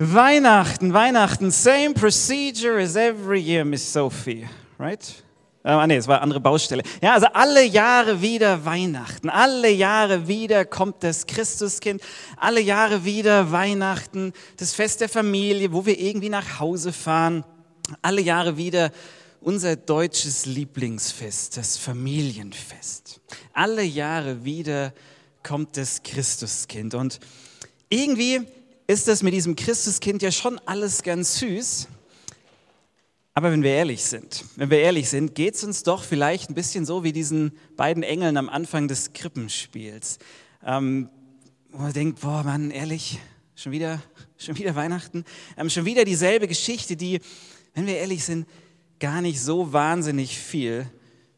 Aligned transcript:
Weihnachten, 0.00 0.92
Weihnachten, 0.92 1.50
same 1.50 1.92
procedure 1.92 2.80
as 2.80 2.94
every 2.94 3.40
year, 3.40 3.64
Miss 3.64 3.92
Sophie, 3.92 4.48
right? 4.78 5.24
Ah, 5.64 5.84
nee, 5.88 5.96
es 5.96 6.06
war 6.06 6.18
eine 6.18 6.22
andere 6.22 6.38
Baustelle. 6.38 6.84
Ja, 7.02 7.14
also 7.14 7.26
alle 7.32 7.64
Jahre 7.64 8.22
wieder 8.22 8.64
Weihnachten. 8.64 9.28
Alle 9.28 9.68
Jahre 9.70 10.28
wieder 10.28 10.64
kommt 10.64 11.02
das 11.02 11.26
Christuskind. 11.26 12.00
Alle 12.36 12.60
Jahre 12.60 13.04
wieder 13.04 13.50
Weihnachten, 13.50 14.32
das 14.56 14.72
Fest 14.72 15.00
der 15.00 15.08
Familie, 15.08 15.72
wo 15.72 15.84
wir 15.84 15.98
irgendwie 15.98 16.28
nach 16.28 16.60
Hause 16.60 16.92
fahren. 16.92 17.44
Alle 18.00 18.20
Jahre 18.20 18.56
wieder 18.56 18.92
unser 19.40 19.74
deutsches 19.74 20.46
Lieblingsfest, 20.46 21.56
das 21.56 21.76
Familienfest. 21.76 23.20
Alle 23.52 23.82
Jahre 23.82 24.44
wieder 24.44 24.94
kommt 25.42 25.76
das 25.76 26.04
Christuskind. 26.04 26.94
Und 26.94 27.18
irgendwie 27.88 28.46
ist 28.88 29.06
das 29.06 29.22
mit 29.22 29.34
diesem 29.34 29.54
Christuskind 29.54 30.22
ja 30.22 30.32
schon 30.32 30.58
alles 30.64 31.02
ganz 31.02 31.38
süß. 31.38 31.88
Aber 33.34 33.52
wenn 33.52 33.62
wir 33.62 33.70
ehrlich 33.70 34.02
sind, 34.02 34.46
wenn 34.56 34.70
wir 34.70 34.80
ehrlich 34.80 35.10
sind, 35.10 35.34
geht 35.34 35.54
es 35.54 35.62
uns 35.62 35.82
doch 35.82 36.02
vielleicht 36.02 36.50
ein 36.50 36.54
bisschen 36.54 36.86
so 36.86 37.04
wie 37.04 37.12
diesen 37.12 37.52
beiden 37.76 38.02
Engeln 38.02 38.38
am 38.38 38.48
Anfang 38.48 38.88
des 38.88 39.12
Krippenspiels. 39.12 40.18
Ähm, 40.64 41.10
wo 41.70 41.82
man 41.82 41.92
denkt, 41.92 42.20
boah 42.22 42.42
Mann, 42.42 42.70
ehrlich, 42.70 43.20
schon 43.54 43.72
wieder, 43.72 44.02
schon 44.38 44.56
wieder 44.56 44.74
Weihnachten, 44.74 45.26
ähm, 45.58 45.68
schon 45.68 45.84
wieder 45.84 46.06
dieselbe 46.06 46.48
Geschichte, 46.48 46.96
die, 46.96 47.20
wenn 47.74 47.86
wir 47.86 47.98
ehrlich 47.98 48.24
sind, 48.24 48.48
gar 49.00 49.20
nicht 49.20 49.40
so 49.40 49.70
wahnsinnig 49.70 50.38
viel 50.38 50.90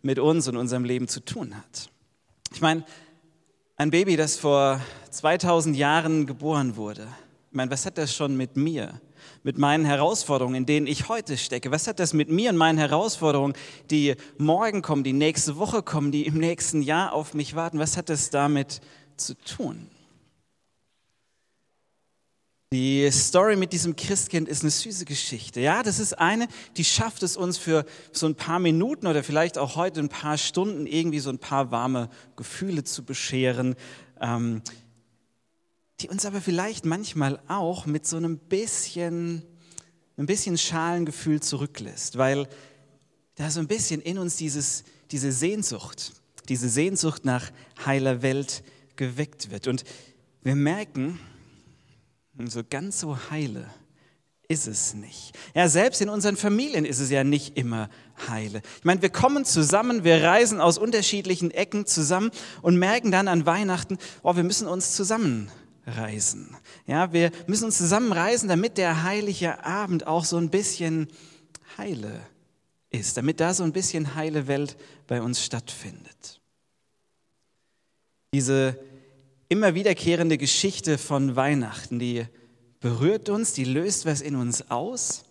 mit 0.02 0.20
uns 0.20 0.46
und 0.46 0.56
unserem 0.56 0.84
Leben 0.84 1.08
zu 1.08 1.18
tun 1.18 1.56
hat. 1.56 1.90
Ich 2.54 2.60
meine, 2.60 2.84
ein 3.76 3.90
Baby, 3.90 4.16
das 4.16 4.36
vor 4.36 4.80
2000 5.10 5.76
Jahren 5.76 6.26
geboren 6.26 6.76
wurde, 6.76 7.08
ich 7.50 7.56
meine, 7.56 7.72
was 7.72 7.84
hat 7.84 7.98
das 7.98 8.14
schon 8.14 8.36
mit 8.36 8.56
mir, 8.56 9.00
mit 9.42 9.58
meinen 9.58 9.84
Herausforderungen, 9.84 10.54
in 10.54 10.66
denen 10.66 10.86
ich 10.86 11.08
heute 11.08 11.36
stecke? 11.36 11.72
Was 11.72 11.88
hat 11.88 11.98
das 11.98 12.12
mit 12.12 12.28
mir 12.28 12.50
und 12.50 12.56
meinen 12.56 12.78
Herausforderungen, 12.78 13.54
die 13.90 14.14
morgen 14.38 14.82
kommen, 14.82 15.02
die 15.02 15.12
nächste 15.12 15.56
Woche 15.56 15.82
kommen, 15.82 16.12
die 16.12 16.26
im 16.26 16.38
nächsten 16.38 16.80
Jahr 16.80 17.12
auf 17.12 17.34
mich 17.34 17.56
warten? 17.56 17.80
Was 17.80 17.96
hat 17.96 18.08
das 18.08 18.30
damit 18.30 18.80
zu 19.16 19.34
tun? 19.34 19.88
Die 22.72 23.10
Story 23.10 23.56
mit 23.56 23.72
diesem 23.72 23.96
Christkind 23.96 24.48
ist 24.48 24.62
eine 24.62 24.70
süße 24.70 25.04
Geschichte. 25.04 25.60
Ja, 25.60 25.82
das 25.82 25.98
ist 25.98 26.16
eine, 26.20 26.46
die 26.76 26.84
schafft 26.84 27.24
es 27.24 27.36
uns 27.36 27.58
für 27.58 27.84
so 28.12 28.26
ein 28.26 28.36
paar 28.36 28.60
Minuten 28.60 29.08
oder 29.08 29.24
vielleicht 29.24 29.58
auch 29.58 29.74
heute 29.74 29.98
ein 29.98 30.08
paar 30.08 30.38
Stunden 30.38 30.86
irgendwie 30.86 31.18
so 31.18 31.30
ein 31.30 31.40
paar 31.40 31.72
warme 31.72 32.10
Gefühle 32.36 32.84
zu 32.84 33.04
bescheren. 33.04 33.74
Ähm, 34.20 34.62
die 36.00 36.08
uns 36.08 36.24
aber 36.24 36.40
vielleicht 36.40 36.84
manchmal 36.86 37.40
auch 37.48 37.86
mit 37.86 38.06
so 38.06 38.16
einem 38.16 38.38
bisschen, 38.38 39.42
ein 40.16 40.26
bisschen 40.26 40.56
Schalengefühl 40.56 41.40
zurücklässt, 41.40 42.16
weil 42.16 42.48
da 43.34 43.50
so 43.50 43.60
ein 43.60 43.66
bisschen 43.66 44.00
in 44.00 44.18
uns 44.18 44.36
dieses, 44.36 44.84
diese 45.10 45.32
Sehnsucht, 45.32 46.12
diese 46.48 46.68
Sehnsucht 46.68 47.24
nach 47.24 47.50
heiler 47.84 48.22
Welt 48.22 48.62
geweckt 48.96 49.50
wird. 49.50 49.66
Und 49.66 49.84
wir 50.42 50.54
merken, 50.54 51.18
so 52.46 52.62
ganz 52.68 53.00
so 53.00 53.18
heile 53.30 53.68
ist 54.48 54.66
es 54.66 54.94
nicht. 54.94 55.32
Ja, 55.54 55.68
selbst 55.68 56.00
in 56.00 56.08
unseren 56.08 56.36
Familien 56.36 56.84
ist 56.84 56.98
es 56.98 57.10
ja 57.10 57.22
nicht 57.22 57.56
immer 57.56 57.88
heile. 58.28 58.62
Ich 58.78 58.84
meine, 58.84 59.00
wir 59.02 59.10
kommen 59.10 59.44
zusammen, 59.44 60.02
wir 60.02 60.24
reisen 60.24 60.60
aus 60.60 60.76
unterschiedlichen 60.76 61.50
Ecken 61.50 61.86
zusammen 61.86 62.30
und 62.62 62.76
merken 62.76 63.12
dann 63.12 63.28
an 63.28 63.46
Weihnachten, 63.46 63.98
oh, 64.22 64.34
wir 64.34 64.42
müssen 64.42 64.66
uns 64.66 64.96
zusammen 64.96 65.50
reisen. 65.86 66.56
Ja, 66.86 67.12
wir 67.12 67.30
müssen 67.46 67.64
uns 67.64 67.78
zusammenreisen, 67.78 68.48
damit 68.48 68.78
der 68.78 69.02
heilige 69.02 69.64
Abend 69.64 70.06
auch 70.06 70.24
so 70.24 70.36
ein 70.36 70.50
bisschen 70.50 71.08
heile 71.78 72.20
ist, 72.90 73.16
damit 73.16 73.40
da 73.40 73.54
so 73.54 73.64
ein 73.64 73.72
bisschen 73.72 74.14
heile 74.14 74.46
Welt 74.46 74.76
bei 75.06 75.22
uns 75.22 75.44
stattfindet. 75.44 76.40
Diese 78.32 78.78
immer 79.48 79.74
wiederkehrende 79.74 80.38
Geschichte 80.38 80.98
von 80.98 81.34
Weihnachten, 81.36 81.98
die 81.98 82.26
berührt 82.80 83.28
uns, 83.28 83.52
die 83.52 83.64
löst 83.64 84.06
was 84.06 84.20
in 84.20 84.36
uns 84.36 84.70
aus, 84.70 85.24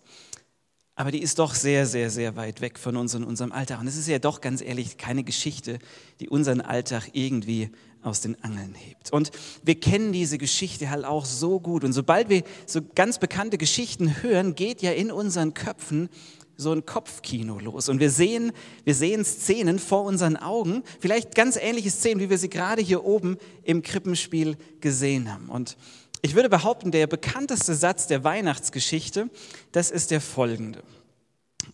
aber 0.94 1.10
die 1.10 1.22
ist 1.22 1.38
doch 1.38 1.54
sehr, 1.54 1.86
sehr, 1.86 2.10
sehr 2.10 2.36
weit 2.36 2.60
weg 2.60 2.78
von 2.78 2.96
uns 2.96 3.14
und 3.14 3.24
unserem 3.24 3.52
Alltag. 3.52 3.80
Und 3.80 3.86
es 3.86 3.96
ist 3.96 4.06
ja 4.06 4.18
doch 4.18 4.42
ganz 4.42 4.60
ehrlich 4.60 4.98
keine 4.98 5.24
Geschichte, 5.24 5.78
die 6.20 6.28
unseren 6.28 6.60
Alltag 6.60 7.08
irgendwie 7.14 7.70
aus 8.02 8.20
den 8.20 8.42
Angeln 8.42 8.74
hebt. 8.74 9.12
Und 9.12 9.30
wir 9.62 9.78
kennen 9.78 10.12
diese 10.12 10.38
Geschichte 10.38 10.90
halt 10.90 11.04
auch 11.04 11.24
so 11.24 11.60
gut. 11.60 11.84
Und 11.84 11.92
sobald 11.92 12.28
wir 12.28 12.42
so 12.66 12.80
ganz 12.94 13.18
bekannte 13.18 13.58
Geschichten 13.58 14.22
hören, 14.22 14.54
geht 14.54 14.82
ja 14.82 14.92
in 14.92 15.10
unseren 15.12 15.54
Köpfen 15.54 16.08
so 16.56 16.72
ein 16.72 16.84
Kopfkino 16.84 17.58
los. 17.58 17.88
Und 17.88 18.00
wir 18.00 18.10
sehen, 18.10 18.52
wir 18.84 18.94
sehen 18.94 19.24
Szenen 19.24 19.78
vor 19.78 20.04
unseren 20.04 20.36
Augen, 20.36 20.82
vielleicht 21.00 21.34
ganz 21.34 21.56
ähnliche 21.56 21.90
Szenen, 21.90 22.20
wie 22.20 22.30
wir 22.30 22.38
sie 22.38 22.50
gerade 22.50 22.82
hier 22.82 23.04
oben 23.04 23.38
im 23.64 23.82
Krippenspiel 23.82 24.56
gesehen 24.80 25.32
haben. 25.32 25.48
Und 25.48 25.76
ich 26.22 26.34
würde 26.34 26.50
behaupten, 26.50 26.90
der 26.90 27.06
bekannteste 27.06 27.74
Satz 27.74 28.06
der 28.06 28.24
Weihnachtsgeschichte, 28.24 29.30
das 29.72 29.90
ist 29.90 30.10
der 30.10 30.20
folgende. 30.20 30.82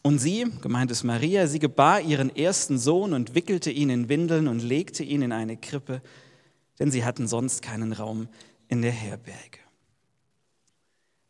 Und 0.03 0.19
sie, 0.19 0.47
gemeint 0.63 0.91
ist 0.91 1.05
Maria, 1.05 1.47
sie 1.47 1.59
gebar 1.59 2.01
ihren 2.01 2.35
ersten 2.35 2.79
Sohn 2.79 3.13
und 3.13 3.35
wickelte 3.35 3.71
ihn 3.71 3.91
in 3.91 4.09
Windeln 4.09 4.49
und 4.49 4.61
legte 4.61 5.03
ihn 5.03 5.23
in 5.23 5.33
eine 5.33 5.57
Krippe, 5.57 6.03
denn 6.79 6.91
sie 6.91 7.05
hatten 7.05 7.27
sonst 7.29 7.63
keinen 7.63 7.93
Raum 7.93 8.29
in 8.69 8.83
der 8.83 8.93
Herberge. 8.93 9.59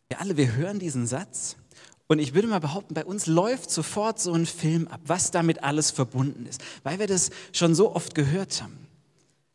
Wir 0.09 0.21
alle, 0.21 0.37
wir 0.37 0.55
hören 0.55 0.79
diesen 0.79 1.07
Satz 1.07 1.57
und 2.07 2.19
ich 2.19 2.35
würde 2.35 2.49
mal 2.49 2.61
behaupten, 2.61 2.95
bei 2.95 3.05
uns 3.05 3.27
läuft 3.27 3.71
sofort 3.71 4.21
so 4.21 4.33
ein 4.33 4.47
Film 4.47 4.87
ab, 4.89 5.01
was 5.05 5.31
damit 5.31 5.63
alles 5.65 5.91
verbunden 5.91 6.47
ist, 6.47 6.63
weil 6.85 6.99
wir 6.99 7.07
das 7.07 7.31
schon 7.53 7.75
so 7.75 7.95
oft 7.95 8.15
gehört 8.15 8.63
haben. 8.63 8.87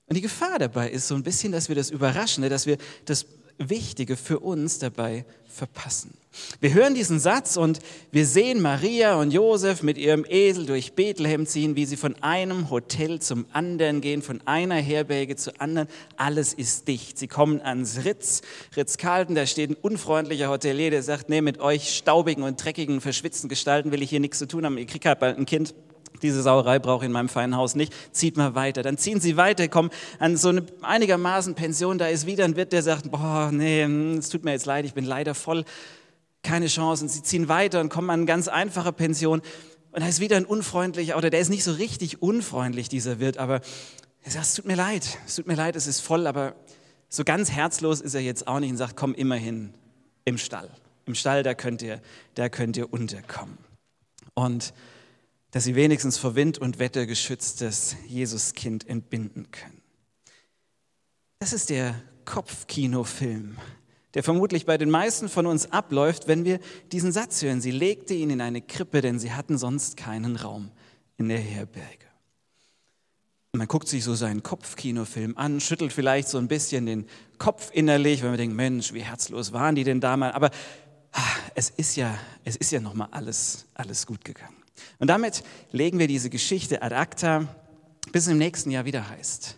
Und 0.07 0.15
die 0.15 0.21
Gefahr 0.21 0.59
dabei 0.59 0.89
ist 0.89 1.07
so 1.07 1.15
ein 1.15 1.23
bisschen, 1.23 1.53
dass 1.53 1.69
wir 1.69 1.75
das 1.75 1.89
Überraschende, 1.89 2.49
dass 2.49 2.65
wir 2.65 2.77
das 3.05 3.25
Wichtige 3.69 4.17
für 4.17 4.39
uns 4.39 4.79
dabei 4.79 5.25
verpassen. 5.47 6.13
Wir 6.61 6.73
hören 6.73 6.95
diesen 6.95 7.19
Satz 7.19 7.57
und 7.57 7.79
wir 8.11 8.25
sehen 8.25 8.61
Maria 8.61 9.15
und 9.15 9.31
Josef 9.31 9.83
mit 9.83 9.97
ihrem 9.97 10.25
Esel 10.27 10.65
durch 10.65 10.93
Bethlehem 10.93 11.45
ziehen, 11.45 11.75
wie 11.75 11.85
sie 11.85 11.97
von 11.97 12.15
einem 12.23 12.69
Hotel 12.69 13.19
zum 13.19 13.45
anderen 13.51 13.99
gehen, 13.99 14.21
von 14.21 14.39
einer 14.45 14.75
Herberge 14.75 15.35
zur 15.35 15.59
anderen. 15.59 15.89
Alles 16.15 16.53
ist 16.53 16.87
dicht. 16.87 17.17
Sie 17.17 17.27
kommen 17.27 17.61
ans 17.61 18.05
Ritz, 18.05 18.41
Ritz-Carlton, 18.77 19.35
da 19.35 19.45
steht 19.45 19.71
ein 19.71 19.77
unfreundlicher 19.81 20.49
Hotelier, 20.49 20.89
der 20.89 21.03
sagt, 21.03 21.27
nee, 21.27 21.41
mit 21.41 21.59
euch 21.59 21.95
staubigen 21.97 22.43
und 22.43 22.63
dreckigen, 22.63 23.01
verschwitzten 23.01 23.49
Gestalten 23.49 23.91
will 23.91 24.01
ich 24.01 24.09
hier 24.09 24.21
nichts 24.21 24.39
zu 24.39 24.47
tun 24.47 24.65
haben. 24.65 24.77
Ihr 24.77 24.85
kriegt 24.85 25.05
halt 25.05 25.19
bald 25.19 25.37
ein 25.37 25.45
Kind. 25.45 25.73
Diese 26.21 26.41
Sauerei 26.41 26.79
brauche 26.79 27.03
ich 27.03 27.07
in 27.07 27.11
meinem 27.11 27.29
feinen 27.29 27.55
Haus 27.55 27.75
nicht. 27.75 27.93
Zieht 28.11 28.37
mal 28.37 28.55
weiter. 28.55 28.83
Dann 28.83 28.97
ziehen 28.97 29.19
sie 29.19 29.37
weiter, 29.37 29.67
kommen 29.67 29.89
an 30.19 30.37
so 30.37 30.49
eine 30.49 30.63
einigermaßen 30.81 31.55
Pension. 31.55 31.97
Da 31.97 32.07
ist 32.07 32.25
wieder 32.25 32.45
ein 32.45 32.55
Wirt, 32.55 32.73
der 32.73 32.83
sagt, 32.83 33.09
boah, 33.11 33.49
nee, 33.51 33.83
hm, 33.83 34.17
es 34.17 34.29
tut 34.29 34.43
mir 34.43 34.51
jetzt 34.51 34.65
leid, 34.65 34.85
ich 34.85 34.93
bin 34.93 35.05
leider 35.05 35.33
voll. 35.33 35.65
Keine 36.43 36.67
Chance. 36.67 37.03
Und 37.03 37.09
sie 37.09 37.23
ziehen 37.23 37.47
weiter 37.47 37.81
und 37.81 37.89
kommen 37.89 38.09
an 38.09 38.21
eine 38.21 38.25
ganz 38.25 38.47
einfache 38.47 38.93
Pension. 38.93 39.41
Und 39.91 40.01
da 40.01 40.07
ist 40.07 40.19
wieder 40.19 40.37
ein 40.37 40.45
unfreundlicher, 40.45 41.17
oder 41.17 41.29
der 41.29 41.39
ist 41.39 41.49
nicht 41.49 41.63
so 41.63 41.73
richtig 41.73 42.21
unfreundlich, 42.21 42.87
dieser 42.87 43.19
Wirt, 43.19 43.37
aber 43.37 43.61
er 44.23 44.31
sagt, 44.31 44.45
es 44.45 44.53
tut 44.53 44.65
mir 44.65 44.75
leid, 44.75 45.17
es 45.25 45.35
tut 45.35 45.47
mir 45.47 45.55
leid, 45.55 45.75
es 45.75 45.87
ist 45.87 45.99
voll, 45.99 46.27
aber 46.27 46.55
so 47.09 47.23
ganz 47.25 47.51
herzlos 47.51 47.99
ist 47.99 48.13
er 48.13 48.21
jetzt 48.21 48.47
auch 48.47 48.59
nicht 48.59 48.71
und 48.71 48.77
sagt, 48.77 48.95
komm 48.95 49.13
immerhin 49.13 49.73
im 50.23 50.37
Stall. 50.37 50.69
Im 51.05 51.15
Stall, 51.15 51.43
da 51.43 51.53
könnt 51.53 51.81
ihr, 51.81 51.99
da 52.35 52.47
könnt 52.47 52.77
ihr 52.77 52.93
unterkommen. 52.93 53.57
Und 54.33 54.73
dass 55.51 55.65
sie 55.65 55.75
wenigstens 55.75 56.17
vor 56.17 56.35
Wind 56.35 56.57
und 56.57 56.79
Wetter 56.79 57.05
geschütztes 57.05 57.95
Jesuskind 58.07 58.87
entbinden 58.87 59.51
können. 59.51 59.81
Das 61.39 61.53
ist 61.53 61.69
der 61.69 61.95
Kopfkinofilm, 62.25 63.57
der 64.13 64.23
vermutlich 64.23 64.65
bei 64.65 64.77
den 64.77 64.89
meisten 64.89 65.27
von 65.27 65.45
uns 65.45 65.71
abläuft, 65.71 66.27
wenn 66.27 66.45
wir 66.45 66.59
diesen 66.91 67.11
Satz 67.11 67.41
hören. 67.41 67.61
Sie 67.61 67.71
legte 67.71 68.13
ihn 68.13 68.29
in 68.29 68.41
eine 68.41 68.61
Krippe, 68.61 69.01
denn 69.01 69.19
sie 69.19 69.33
hatten 69.33 69.57
sonst 69.57 69.97
keinen 69.97 70.35
Raum 70.37 70.71
in 71.17 71.29
der 71.29 71.39
Herberge. 71.39 72.05
Man 73.53 73.67
guckt 73.67 73.89
sich 73.89 74.05
so 74.05 74.15
seinen 74.15 74.43
Kopfkinofilm 74.43 75.37
an, 75.37 75.59
schüttelt 75.59 75.91
vielleicht 75.91 76.29
so 76.29 76.37
ein 76.37 76.47
bisschen 76.47 76.85
den 76.85 77.05
Kopf 77.37 77.69
innerlich, 77.73 78.21
wenn 78.21 78.29
man 78.29 78.37
denkt, 78.37 78.55
Mensch, 78.55 78.93
wie 78.93 79.01
herzlos 79.01 79.51
waren 79.51 79.75
die 79.75 79.83
denn 79.83 79.99
damals? 79.99 80.35
Aber 80.35 80.51
ah, 81.11 81.35
es 81.53 81.69
ist 81.69 81.97
ja, 81.97 82.17
es 82.45 82.55
ist 82.55 82.71
ja 82.71 82.79
noch 82.79 82.93
mal 82.93 83.09
alles, 83.11 83.65
alles 83.73 84.05
gut 84.05 84.23
gegangen. 84.23 84.60
Und 84.99 85.07
damit 85.07 85.43
legen 85.71 85.99
wir 85.99 86.07
diese 86.07 86.29
Geschichte 86.29 86.81
ad 86.81 86.95
acta, 86.95 87.47
bis 88.11 88.23
es 88.23 88.31
im 88.31 88.37
nächsten 88.37 88.71
Jahr 88.71 88.85
wieder 88.85 89.09
heißt. 89.09 89.57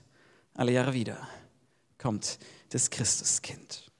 Alle 0.54 0.71
Jahre 0.71 0.94
wieder 0.94 1.18
kommt 1.98 2.39
das 2.69 2.89
Christuskind. 2.89 3.92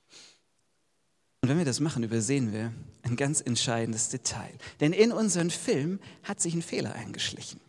Und 1.42 1.50
wenn 1.50 1.57
wir 1.57 1.65
das 1.65 1.80
machen, 1.80 2.04
übersehen 2.04 2.54
wir 2.54 2.71
ein 3.01 3.15
ganz 3.15 3.42
entscheidendes 3.42 4.10
Detail. 4.10 4.54
Denn 4.80 4.94
in 4.94 5.12
unseren 5.12 5.50
Film 5.50 6.00
hat 6.24 6.39
sich 6.39 6.54
ein 6.54 6.62
Fehler 6.62 6.94
eingeschlichen. 6.94 7.59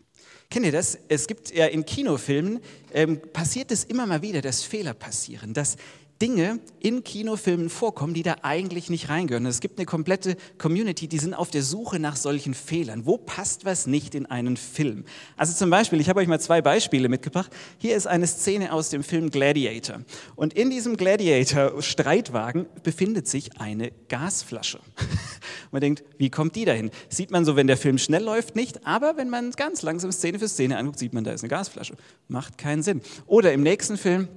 Kennt 0.49 0.65
ihr 0.65 0.71
das? 0.71 0.97
Es 1.09 1.27
gibt 1.27 1.53
ja 1.53 1.65
in 1.65 1.85
Kinofilmen, 1.85 2.61
ähm, 2.93 3.19
passiert 3.33 3.71
es 3.71 3.83
immer 3.83 4.05
mal 4.05 4.21
wieder, 4.21 4.41
dass 4.41 4.63
Fehler 4.63 4.93
passieren, 4.93 5.53
dass 5.53 5.75
Dinge 6.21 6.59
in 6.79 7.03
Kinofilmen 7.03 7.69
vorkommen, 7.69 8.13
die 8.13 8.23
da 8.23 8.37
eigentlich 8.41 8.89
nicht 8.89 9.09
reingehören. 9.09 9.45
Es 9.45 9.59
gibt 9.59 9.77
eine 9.77 9.85
komplette 9.85 10.37
Community, 10.57 11.07
die 11.07 11.17
sind 11.17 11.33
auf 11.33 11.51
der 11.51 11.61
Suche 11.61 11.99
nach 11.99 12.15
solchen 12.15 12.53
Fehlern. 12.53 13.05
Wo 13.05 13.17
passt 13.17 13.65
was 13.65 13.85
nicht 13.85 14.15
in 14.15 14.25
einen 14.25 14.55
Film? 14.55 15.03
Also 15.35 15.53
zum 15.53 15.69
Beispiel, 15.69 15.99
ich 15.99 16.07
habe 16.07 16.21
euch 16.21 16.27
mal 16.27 16.39
zwei 16.39 16.61
Beispiele 16.61 17.09
mitgebracht. 17.09 17.51
Hier 17.77 17.97
ist 17.97 18.07
eine 18.07 18.27
Szene 18.27 18.71
aus 18.71 18.89
dem 18.89 19.03
Film 19.03 19.29
Gladiator. 19.29 20.01
Und 20.35 20.53
in 20.53 20.69
diesem 20.69 20.95
Gladiator-Streitwagen 20.95 22.65
befindet 22.83 23.27
sich 23.27 23.59
eine 23.59 23.91
Gasflasche. 24.07 24.79
Man 25.71 25.81
denkt, 25.81 26.05
wie 26.17 26.29
kommt 26.29 26.55
die 26.55 26.63
dahin? 26.63 26.91
Sieht 27.09 27.31
man 27.31 27.43
so, 27.43 27.57
wenn 27.57 27.67
der 27.67 27.75
Film 27.75 27.97
schnell 27.97 28.23
läuft, 28.23 28.55
nicht. 28.55 28.87
Aber 28.87 29.17
wenn 29.17 29.29
man 29.29 29.51
ganz 29.51 29.81
langsam 29.81 30.11
Szene 30.13 30.39
für 30.39 30.47
Szene 30.47 30.77
anguckt, 30.77 30.99
sieht 30.99 31.13
man, 31.13 31.25
da 31.25 31.31
ist 31.31 31.43
eine 31.43 31.49
Gasflasche. 31.49 31.95
Macht 32.29 32.57
keinen 32.57 32.81
Sinn. 32.81 33.01
Oder 33.25 33.51
im 33.51 33.61
nächsten 33.61 33.97
Film, 33.97 34.29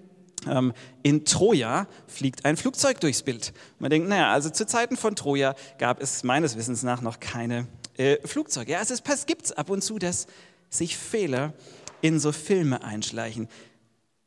in 1.02 1.25
Troja 1.25 1.88
fliegt 2.06 2.44
ein 2.44 2.56
Flugzeug 2.56 3.00
durchs 3.00 3.23
Bild. 3.23 3.52
Man 3.79 3.90
denkt, 3.90 4.08
naja, 4.08 4.32
also 4.32 4.50
zu 4.50 4.67
Zeiten 4.67 4.96
von 4.96 5.17
Troja 5.17 5.55
gab 5.79 6.00
es 6.00 6.23
meines 6.23 6.56
Wissens 6.56 6.82
nach 6.82 7.00
noch 7.00 7.20
keine 7.20 7.67
äh, 7.96 8.17
Flugzeuge. 8.26 8.73
Ja, 8.73 8.81
es 8.81 9.26
gibt 9.26 9.56
ab 9.58 9.70
und 9.70 9.82
zu, 9.82 9.99
dass 9.99 10.26
sich 10.70 10.96
Fehler 10.96 11.55
in 12.00 12.20
so 12.20 12.32
Filme 12.32 12.82
einschleichen. 12.82 13.49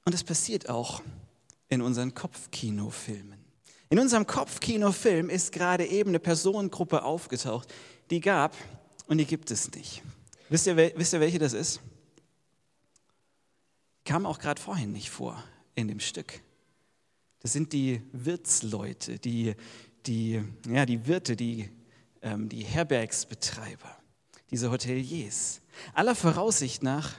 Und 0.06 0.14
es 0.14 0.24
passiert 0.24 0.70
auch 0.70 1.02
in 1.70 1.82
unseren 1.82 2.14
Kopfkinofilmen. 2.14 3.40
In 3.90 4.00
unserem 4.00 4.26
Kopfkinofilm 4.26 5.30
ist 5.30 5.52
gerade 5.52 5.86
eben 5.86 6.10
eine 6.10 6.20
Personengruppe 6.20 7.04
aufgetaucht, 7.04 7.74
die 8.10 8.20
gab 8.20 8.56
und 9.08 9.18
die 9.18 9.26
gibt 9.26 9.52
es 9.52 9.72
nicht. 9.72 10.02
Wisst 10.50 10.68
ihr, 10.68 10.76
wisst 10.76 11.14
ihr 11.14 11.20
welche 11.20 11.40
das 11.40 11.54
ist? 11.54 11.82
Kam 14.04 14.26
auch 14.26 14.40
gerade 14.40 14.62
vorhin 14.62 14.92
nicht 14.92 15.10
vor 15.10 15.42
in 15.76 15.88
dem 15.88 16.00
Stück. 16.00 16.42
Das 17.42 17.54
sind 17.54 17.74
die 17.74 18.02
Wirtsleute, 18.12 19.18
die, 19.18 19.56
die, 20.06 20.44
ja, 20.68 20.86
die 20.86 21.08
Wirte, 21.08 21.36
die, 21.36 21.70
ähm, 22.22 22.50
die 22.50 22.64
Herbergsbetreiber, 22.64 23.98
diese 24.52 24.72
Hoteliers. 24.72 25.62
Aller 25.94 26.16
Voraussicht 26.16 26.84
nach 26.84 27.16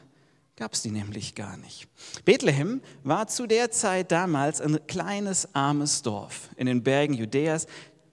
gab 0.56 0.74
es 0.74 0.82
die 0.82 0.90
nämlich 0.90 1.34
gar 1.34 1.56
nicht. 1.56 1.88
Bethlehem 2.24 2.82
war 3.02 3.26
zu 3.26 3.46
der 3.46 3.70
Zeit 3.70 4.12
damals 4.12 4.60
ein 4.60 4.86
kleines, 4.86 5.54
armes 5.54 6.02
Dorf 6.02 6.50
in 6.56 6.66
den 6.66 6.82
Bergen 6.82 7.14
Judäas, 7.14 7.66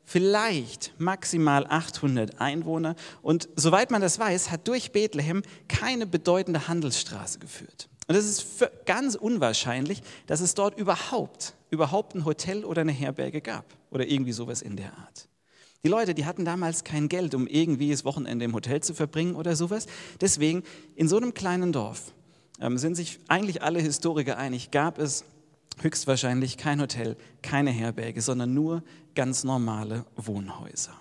vielleicht 0.03 0.93
maximal 0.97 1.67
800 1.67 2.41
Einwohner. 2.41 2.95
Und 3.21 3.49
soweit 3.55 3.91
man 3.91 4.01
das 4.01 4.17
weiß, 4.17 4.49
hat 4.49 4.67
durch 4.67 4.91
Bethlehem 4.91 5.43
keine 5.67 6.07
bedeutende 6.07 6.67
Handelsstraße 6.67 7.37
geführt. 7.37 7.87
Und 8.09 8.15
es 8.15 8.25
ist 8.25 8.67
ganz 8.87 9.13
unwahrscheinlich, 9.13 10.01
dass 10.25 10.41
es 10.41 10.55
dort 10.55 10.75
überhaupt, 10.79 11.53
überhaupt 11.69 12.15
ein 12.15 12.25
Hotel 12.25 12.65
oder 12.65 12.81
eine 12.81 12.91
Herberge 12.91 13.39
gab 13.39 13.65
oder 13.91 14.07
irgendwie 14.07 14.31
sowas 14.31 14.63
in 14.63 14.77
der 14.77 14.97
Art. 14.97 15.29
Die 15.83 15.89
Leute, 15.89 16.15
die 16.15 16.25
hatten 16.25 16.43
damals 16.43 16.83
kein 16.83 17.07
Geld, 17.07 17.35
um 17.35 17.45
irgendwie 17.45 17.91
das 17.91 18.05
Wochenende 18.05 18.45
im 18.45 18.55
Hotel 18.55 18.81
zu 18.81 18.95
verbringen 18.95 19.35
oder 19.35 19.55
sowas. 19.55 19.85
Deswegen, 20.19 20.63
in 20.95 21.07
so 21.07 21.17
einem 21.17 21.35
kleinen 21.35 21.71
Dorf 21.71 22.11
ähm, 22.59 22.79
sind 22.79 22.95
sich 22.95 23.19
eigentlich 23.27 23.61
alle 23.61 23.79
Historiker 23.79 24.39
einig, 24.39 24.71
gab 24.71 24.97
es 24.97 25.23
höchstwahrscheinlich 25.79 26.57
kein 26.57 26.81
Hotel, 26.81 27.15
keine 27.43 27.69
Herberge, 27.69 28.21
sondern 28.23 28.55
nur 28.55 28.81
ganz 29.13 29.43
normale 29.43 30.03
Wohnhäuser. 30.15 30.99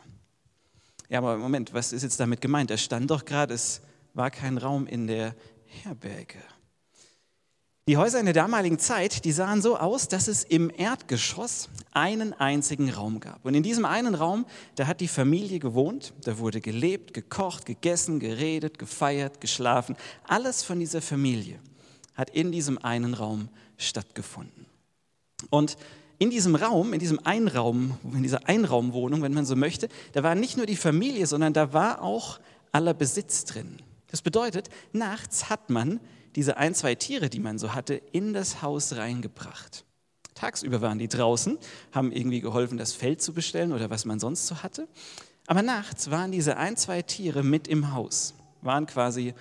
Ja, 1.08 1.20
aber 1.20 1.38
Moment, 1.38 1.72
was 1.72 1.94
ist 1.94 2.02
jetzt 2.02 2.20
damit 2.20 2.42
gemeint? 2.42 2.70
Er 2.70 2.76
stand 2.76 3.10
doch 3.10 3.24
gerade, 3.24 3.54
es 3.54 3.80
war 4.12 4.30
kein 4.30 4.58
Raum 4.58 4.86
in 4.86 5.06
der 5.06 5.34
Herberge. 5.64 6.36
Die 7.88 7.96
Häuser 7.96 8.20
in 8.20 8.26
der 8.26 8.34
damaligen 8.34 8.78
Zeit, 8.78 9.24
die 9.24 9.32
sahen 9.32 9.62
so 9.62 9.78
aus, 9.78 10.08
dass 10.08 10.28
es 10.28 10.44
im 10.44 10.70
Erdgeschoss 10.76 11.70
einen 11.94 12.34
einzigen 12.34 12.90
Raum 12.90 13.18
gab. 13.18 13.42
Und 13.46 13.54
in 13.54 13.62
diesem 13.62 13.86
einen 13.86 14.14
Raum, 14.14 14.44
da 14.74 14.86
hat 14.86 15.00
die 15.00 15.08
Familie 15.08 15.58
gewohnt, 15.58 16.12
da 16.22 16.36
wurde 16.36 16.60
gelebt, 16.60 17.14
gekocht, 17.14 17.64
gegessen, 17.64 18.20
geredet, 18.20 18.78
gefeiert, 18.78 19.40
geschlafen. 19.40 19.96
Alles 20.24 20.62
von 20.62 20.78
dieser 20.78 21.00
Familie 21.00 21.60
hat 22.14 22.28
in 22.28 22.52
diesem 22.52 22.76
einen 22.76 23.14
Raum 23.14 23.48
stattgefunden. 23.78 24.66
Und 25.48 25.78
in 26.18 26.28
diesem 26.28 26.56
Raum, 26.56 26.92
in 26.92 27.00
diesem 27.00 27.20
Einraum, 27.24 27.96
in 28.12 28.22
dieser 28.22 28.46
Einraumwohnung, 28.46 29.22
wenn 29.22 29.32
man 29.32 29.46
so 29.46 29.56
möchte, 29.56 29.88
da 30.12 30.22
war 30.22 30.34
nicht 30.34 30.58
nur 30.58 30.66
die 30.66 30.76
Familie, 30.76 31.26
sondern 31.26 31.54
da 31.54 31.72
war 31.72 32.02
auch 32.02 32.38
aller 32.70 32.92
Besitz 32.92 33.46
drin. 33.46 33.78
Das 34.08 34.22
bedeutet, 34.22 34.68
nachts 34.92 35.48
hat 35.48 35.70
man 35.70 36.00
diese 36.34 36.56
ein, 36.56 36.74
zwei 36.74 36.94
Tiere, 36.94 37.30
die 37.30 37.40
man 37.40 37.58
so 37.58 37.74
hatte, 37.74 37.94
in 37.94 38.32
das 38.32 38.62
Haus 38.62 38.96
reingebracht. 38.96 39.84
Tagsüber 40.34 40.80
waren 40.80 40.98
die 40.98 41.08
draußen, 41.08 41.58
haben 41.92 42.12
irgendwie 42.12 42.40
geholfen, 42.40 42.78
das 42.78 42.92
Feld 42.92 43.20
zu 43.20 43.32
bestellen 43.32 43.72
oder 43.72 43.90
was 43.90 44.04
man 44.04 44.20
sonst 44.20 44.46
so 44.46 44.62
hatte. 44.62 44.88
Aber 45.46 45.62
nachts 45.62 46.10
waren 46.10 46.30
diese 46.30 46.56
ein, 46.56 46.76
zwei 46.76 47.02
Tiere 47.02 47.42
mit 47.42 47.66
im 47.68 47.92
Haus, 47.92 48.34
waren 48.62 48.86
quasi 48.86 49.34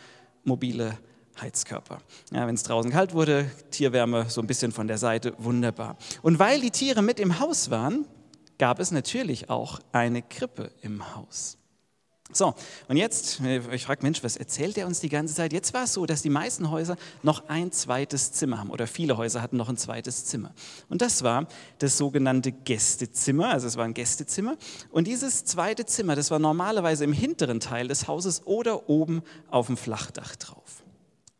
mobile 0.43 0.97
Heizkörper. 1.39 1.99
Ja, 2.31 2.47
Wenn 2.47 2.55
es 2.55 2.63
draußen 2.63 2.91
kalt 2.91 3.13
wurde, 3.13 3.51
Tierwärme 3.69 4.29
so 4.29 4.41
ein 4.41 4.47
bisschen 4.47 4.71
von 4.71 4.87
der 4.87 4.97
Seite, 4.97 5.33
wunderbar. 5.37 5.97
Und 6.23 6.39
weil 6.39 6.61
die 6.61 6.71
Tiere 6.71 7.01
mit 7.01 7.19
im 7.19 7.39
Haus 7.39 7.69
waren, 7.69 8.05
gab 8.57 8.79
es 8.79 8.91
natürlich 8.91 9.49
auch 9.49 9.79
eine 9.91 10.23
Krippe 10.23 10.71
im 10.81 11.15
Haus. 11.15 11.57
So, 12.33 12.53
und 12.89 12.97
jetzt, 12.97 13.39
ich 13.71 13.85
frage, 13.85 14.03
Mensch, 14.03 14.21
was 14.21 14.35
erzählt 14.35 14.77
er 14.77 14.85
uns 14.85 14.99
die 14.99 15.07
ganze 15.07 15.33
Zeit? 15.33 15.53
Jetzt 15.53 15.73
war 15.73 15.85
es 15.85 15.93
so, 15.93 16.05
dass 16.05 16.21
die 16.21 16.29
meisten 16.29 16.69
Häuser 16.69 16.97
noch 17.23 17.47
ein 17.47 17.71
zweites 17.71 18.33
Zimmer 18.33 18.59
haben 18.59 18.69
oder 18.69 18.85
viele 18.85 19.15
Häuser 19.15 19.41
hatten 19.41 19.55
noch 19.55 19.69
ein 19.69 19.77
zweites 19.77 20.25
Zimmer. 20.25 20.53
Und 20.89 21.01
das 21.01 21.23
war 21.23 21.47
das 21.79 21.97
sogenannte 21.97 22.51
Gästezimmer, 22.51 23.49
also 23.49 23.65
es 23.65 23.77
war 23.77 23.85
ein 23.85 23.93
Gästezimmer. 23.93 24.57
Und 24.91 25.07
dieses 25.07 25.45
zweite 25.45 25.85
Zimmer, 25.85 26.15
das 26.17 26.29
war 26.29 26.39
normalerweise 26.39 27.05
im 27.05 27.13
hinteren 27.13 27.61
Teil 27.61 27.87
des 27.87 28.09
Hauses 28.09 28.45
oder 28.45 28.89
oben 28.89 29.23
auf 29.49 29.67
dem 29.67 29.77
Flachdach 29.77 30.35
drauf. 30.35 30.83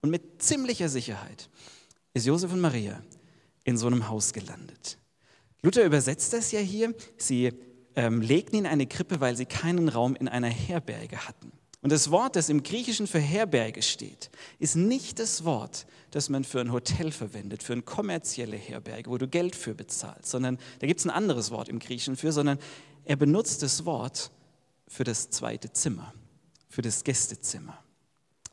Und 0.01 0.09
mit 0.09 0.41
ziemlicher 0.41 0.87
Sicherheit 0.87 1.49
ist 2.13 2.25
Josef 2.25 2.53
und 2.53 2.61
Maria 2.61 3.01
in 3.65 3.77
so 3.77 3.87
einem 3.87 4.07
Haus 4.07 4.31
gelandet. 4.31 4.97
Luther 5.61 5.83
übersetzt 5.83 6.31
das 6.31 6.53
ja 6.53 6.59
hier. 6.59 6.93
Sie 7.17 7.51
ähm, 7.97 8.21
legten 8.21 8.55
ihn 8.55 8.65
in 8.65 8.71
eine 8.71 8.85
Krippe, 8.85 9.19
weil 9.19 9.35
sie 9.35 9.45
keinen 9.45 9.89
Raum 9.89 10.15
in 10.15 10.27
einer 10.27 10.47
Herberge 10.47 11.27
hatten. 11.27 11.51
Und 11.81 11.91
das 11.91 12.11
Wort, 12.11 12.35
das 12.35 12.49
im 12.49 12.63
Griechischen 12.63 13.07
für 13.07 13.19
Herberge 13.19 13.81
steht, 13.81 14.29
ist 14.59 14.75
nicht 14.75 15.19
das 15.19 15.43
Wort, 15.45 15.87
das 16.11 16.29
man 16.29 16.43
für 16.43 16.61
ein 16.61 16.71
Hotel 16.71 17.11
verwendet, 17.11 17.63
für 17.63 17.73
eine 17.73 17.81
kommerzielle 17.81 18.55
Herberge, 18.55 19.09
wo 19.09 19.17
du 19.17 19.27
Geld 19.27 19.55
für 19.55 19.73
bezahlst, 19.73 20.29
sondern 20.29 20.59
da 20.79 20.87
gibt 20.87 20.99
es 20.99 21.05
ein 21.05 21.09
anderes 21.09 21.49
Wort 21.49 21.69
im 21.69 21.79
Griechischen 21.79 22.15
für, 22.15 22.31
sondern 22.31 22.59
er 23.03 23.15
benutzt 23.15 23.63
das 23.63 23.85
Wort 23.85 24.31
für 24.87 25.03
das 25.03 25.31
zweite 25.31 25.71
Zimmer, 25.73 26.13
für 26.69 26.83
das 26.83 27.03
Gästezimmer. 27.03 27.79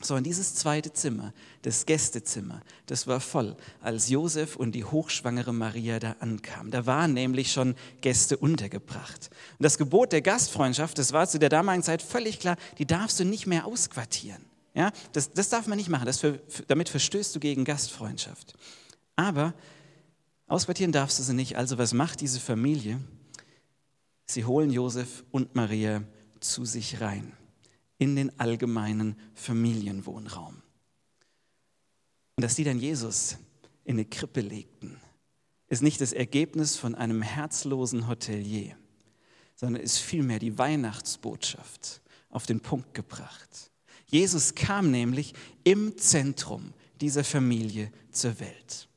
So, 0.00 0.16
und 0.16 0.24
dieses 0.24 0.54
zweite 0.54 0.92
Zimmer, 0.92 1.32
das 1.62 1.86
Gästezimmer, 1.86 2.60
das 2.86 3.06
war 3.06 3.20
voll, 3.20 3.56
als 3.80 4.08
Josef 4.08 4.56
und 4.56 4.72
die 4.72 4.84
hochschwangere 4.84 5.52
Maria 5.52 5.98
da 5.98 6.16
ankamen. 6.20 6.70
Da 6.70 6.84
waren 6.86 7.14
nämlich 7.14 7.52
schon 7.52 7.74
Gäste 8.00 8.36
untergebracht. 8.36 9.30
Und 9.58 9.62
das 9.62 9.78
Gebot 9.78 10.12
der 10.12 10.20
Gastfreundschaft, 10.20 10.98
das 10.98 11.12
war 11.12 11.28
zu 11.28 11.38
der 11.38 11.48
damaligen 11.48 11.82
Zeit 11.82 12.02
völlig 12.02 12.40
klar, 12.40 12.56
die 12.78 12.86
darfst 12.86 13.20
du 13.20 13.24
nicht 13.24 13.46
mehr 13.46 13.66
ausquartieren. 13.66 14.44
Ja, 14.74 14.92
das, 15.12 15.30
das 15.30 15.48
darf 15.48 15.68
man 15.68 15.78
nicht 15.78 15.88
machen, 15.88 16.12
für, 16.12 16.40
damit 16.66 16.88
verstößt 16.88 17.34
du 17.34 17.40
gegen 17.40 17.64
Gastfreundschaft. 17.64 18.54
Aber 19.14 19.54
ausquartieren 20.48 20.92
darfst 20.92 21.18
du 21.20 21.22
sie 21.22 21.34
nicht. 21.34 21.56
Also 21.56 21.78
was 21.78 21.94
macht 21.94 22.20
diese 22.20 22.40
Familie? 22.40 23.00
Sie 24.26 24.44
holen 24.44 24.70
Josef 24.70 25.22
und 25.30 25.54
Maria 25.54 26.02
zu 26.40 26.64
sich 26.64 27.00
rein 27.00 27.32
in 27.98 28.16
den 28.16 28.38
allgemeinen 28.38 29.16
Familienwohnraum. 29.34 30.62
Und 32.36 32.42
dass 32.42 32.56
die 32.56 32.64
dann 32.64 32.80
Jesus 32.80 33.38
in 33.84 33.96
eine 33.96 34.04
Krippe 34.04 34.40
legten, 34.40 35.00
ist 35.68 35.82
nicht 35.82 36.00
das 36.00 36.12
Ergebnis 36.12 36.76
von 36.76 36.94
einem 36.94 37.22
herzlosen 37.22 38.08
Hotelier, 38.08 38.76
sondern 39.54 39.82
ist 39.82 39.98
vielmehr 39.98 40.38
die 40.38 40.58
Weihnachtsbotschaft 40.58 42.02
auf 42.30 42.46
den 42.46 42.60
Punkt 42.60 42.94
gebracht. 42.94 43.70
Jesus 44.06 44.54
kam 44.54 44.90
nämlich 44.90 45.34
im 45.62 45.96
Zentrum 45.96 46.72
dieser 47.00 47.24
Familie 47.24 47.90
zur 48.10 48.38
Welt. 48.40 48.88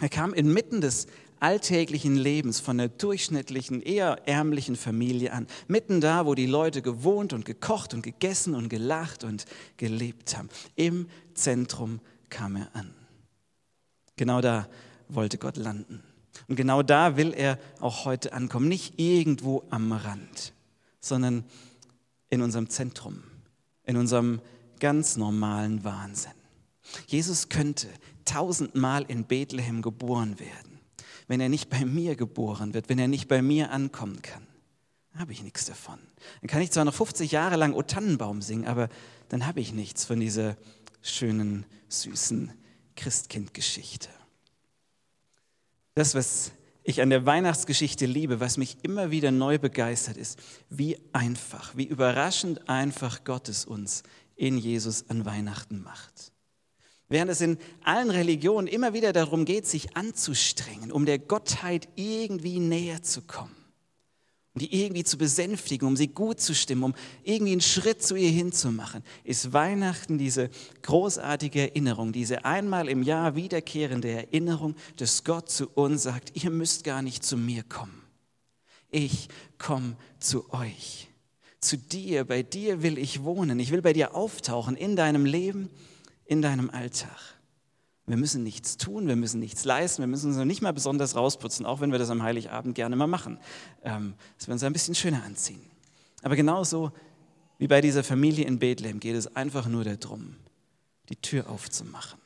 Er 0.00 0.08
kam 0.08 0.34
inmitten 0.34 0.80
des 0.80 1.06
alltäglichen 1.42 2.14
Lebens 2.14 2.60
von 2.60 2.78
der 2.78 2.88
durchschnittlichen, 2.88 3.82
eher 3.82 4.28
ärmlichen 4.28 4.76
Familie 4.76 5.32
an. 5.32 5.48
Mitten 5.66 6.00
da, 6.00 6.24
wo 6.24 6.36
die 6.36 6.46
Leute 6.46 6.82
gewohnt 6.82 7.32
und 7.32 7.44
gekocht 7.44 7.94
und 7.94 8.02
gegessen 8.02 8.54
und 8.54 8.68
gelacht 8.68 9.24
und 9.24 9.44
gelebt 9.76 10.36
haben. 10.36 10.48
Im 10.76 11.08
Zentrum 11.34 12.00
kam 12.30 12.54
er 12.54 12.74
an. 12.74 12.94
Genau 14.16 14.40
da 14.40 14.68
wollte 15.08 15.36
Gott 15.36 15.56
landen. 15.56 16.04
Und 16.46 16.54
genau 16.54 16.82
da 16.82 17.16
will 17.16 17.34
er 17.34 17.58
auch 17.80 18.04
heute 18.04 18.32
ankommen. 18.32 18.68
Nicht 18.68 19.00
irgendwo 19.00 19.64
am 19.70 19.90
Rand, 19.90 20.52
sondern 21.00 21.44
in 22.30 22.40
unserem 22.40 22.70
Zentrum, 22.70 23.24
in 23.84 23.96
unserem 23.96 24.40
ganz 24.78 25.16
normalen 25.16 25.82
Wahnsinn. 25.82 26.32
Jesus 27.08 27.48
könnte 27.48 27.88
tausendmal 28.24 29.04
in 29.08 29.24
Bethlehem 29.24 29.82
geboren 29.82 30.38
werden 30.38 30.71
wenn 31.28 31.40
er 31.40 31.48
nicht 31.48 31.70
bei 31.70 31.84
mir 31.84 32.16
geboren 32.16 32.74
wird, 32.74 32.88
wenn 32.88 32.98
er 32.98 33.08
nicht 33.08 33.28
bei 33.28 33.42
mir 33.42 33.70
ankommen 33.70 34.22
kann, 34.22 34.46
habe 35.14 35.32
ich 35.32 35.42
nichts 35.42 35.66
davon. 35.66 35.98
Dann 36.40 36.48
kann 36.48 36.62
ich 36.62 36.70
zwar 36.70 36.84
noch 36.84 36.94
50 36.94 37.30
Jahre 37.32 37.56
lang 37.56 37.74
O 37.74 37.82
Tannenbaum 37.82 38.42
singen, 38.42 38.66
aber 38.66 38.88
dann 39.28 39.46
habe 39.46 39.60
ich 39.60 39.72
nichts 39.72 40.04
von 40.04 40.20
dieser 40.20 40.56
schönen, 41.02 41.66
süßen 41.88 42.52
Christkindgeschichte. 42.96 44.08
Das, 45.94 46.14
was 46.14 46.52
ich 46.84 47.00
an 47.02 47.10
der 47.10 47.26
Weihnachtsgeschichte 47.26 48.06
liebe, 48.06 48.40
was 48.40 48.56
mich 48.56 48.78
immer 48.82 49.10
wieder 49.10 49.30
neu 49.30 49.58
begeistert, 49.58 50.16
ist, 50.16 50.38
wie 50.68 50.98
einfach, 51.12 51.76
wie 51.76 51.84
überraschend 51.84 52.68
einfach 52.68 53.24
Gott 53.24 53.48
es 53.48 53.64
uns 53.64 54.02
in 54.36 54.58
Jesus 54.58 55.08
an 55.08 55.24
Weihnachten 55.24 55.82
macht. 55.82 56.32
Während 57.12 57.30
es 57.30 57.42
in 57.42 57.58
allen 57.84 58.10
Religionen 58.10 58.66
immer 58.66 58.94
wieder 58.94 59.12
darum 59.12 59.44
geht, 59.44 59.66
sich 59.66 59.96
anzustrengen, 59.96 60.90
um 60.90 61.04
der 61.04 61.18
Gottheit 61.18 61.88
irgendwie 61.94 62.58
näher 62.58 63.02
zu 63.02 63.20
kommen 63.20 63.54
um 64.54 64.60
die 64.60 64.82
irgendwie 64.82 65.04
zu 65.04 65.16
besänftigen, 65.16 65.88
um 65.88 65.96
sie 65.96 66.08
gut 66.08 66.38
zu 66.38 66.54
stimmen, 66.54 66.82
um 66.82 66.94
irgendwie 67.22 67.52
einen 67.52 67.62
Schritt 67.62 68.02
zu 68.02 68.16
ihr 68.16 68.28
hinzumachen, 68.28 69.02
ist 69.24 69.54
Weihnachten 69.54 70.18
diese 70.18 70.50
großartige 70.82 71.70
Erinnerung, 71.70 72.12
diese 72.12 72.44
einmal 72.44 72.90
im 72.90 73.02
Jahr 73.02 73.34
wiederkehrende 73.34 74.10
Erinnerung, 74.10 74.74
dass 74.96 75.24
Gott 75.24 75.50
zu 75.50 75.70
uns 75.70 76.02
sagt, 76.02 76.42
ihr 76.44 76.50
müsst 76.50 76.84
gar 76.84 77.00
nicht 77.00 77.24
zu 77.24 77.38
mir 77.38 77.62
kommen. 77.62 78.02
Ich 78.90 79.28
komme 79.56 79.96
zu 80.18 80.52
euch. 80.52 81.08
Zu 81.58 81.78
dir, 81.78 82.24
bei 82.24 82.42
dir 82.42 82.82
will 82.82 82.98
ich 82.98 83.24
wohnen. 83.24 83.58
Ich 83.58 83.70
will 83.70 83.80
bei 83.80 83.94
dir 83.94 84.14
auftauchen 84.14 84.76
in 84.76 84.96
deinem 84.96 85.24
Leben, 85.24 85.70
in 86.24 86.42
deinem 86.42 86.70
Alltag. 86.70 87.18
Wir 88.06 88.16
müssen 88.16 88.42
nichts 88.42 88.76
tun, 88.76 89.06
wir 89.06 89.16
müssen 89.16 89.38
nichts 89.38 89.64
leisten, 89.64 90.02
wir 90.02 90.08
müssen 90.08 90.28
uns 90.28 90.36
noch 90.36 90.44
nicht 90.44 90.60
mal 90.60 90.72
besonders 90.72 91.14
rausputzen, 91.14 91.64
auch 91.64 91.80
wenn 91.80 91.92
wir 91.92 91.98
das 91.98 92.10
am 92.10 92.22
Heiligabend 92.22 92.74
gerne 92.74 92.96
mal 92.96 93.06
machen, 93.06 93.38
ähm, 93.84 94.14
dass 94.36 94.48
wir 94.48 94.52
uns 94.52 94.64
ein 94.64 94.72
bisschen 94.72 94.94
schöner 94.94 95.22
anziehen. 95.22 95.62
Aber 96.22 96.34
genauso 96.34 96.92
wie 97.58 97.68
bei 97.68 97.80
dieser 97.80 98.02
Familie 98.02 98.44
in 98.44 98.58
Bethlehem 98.58 98.98
geht 98.98 99.14
es 99.14 99.36
einfach 99.36 99.68
nur 99.68 99.84
darum, 99.84 100.36
die 101.08 101.16
Tür 101.16 101.48
aufzumachen. 101.48 102.18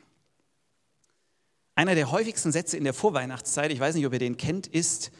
Einer 1.74 1.94
der 1.94 2.10
häufigsten 2.10 2.52
Sätze 2.52 2.78
in 2.78 2.84
der 2.84 2.94
Vorweihnachtszeit, 2.94 3.70
ich 3.70 3.78
weiß 3.78 3.94
nicht, 3.96 4.06
ob 4.06 4.14
ihr 4.14 4.18
den 4.18 4.38
kennt, 4.38 4.66
ist, 4.66 5.10